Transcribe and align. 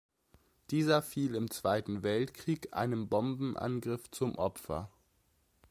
Dieser 0.71 1.03
fiel 1.03 1.35
im 1.35 1.51
Zweiten 1.51 2.01
Weltkrieg 2.01 2.69
einem 2.73 3.07
Bombenangriff 3.07 4.09
zum 4.09 4.33
Opfer. 4.33 4.89